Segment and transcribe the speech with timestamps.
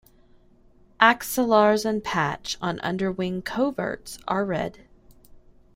[0.99, 4.87] Axillars and patch on underwing coverts are red.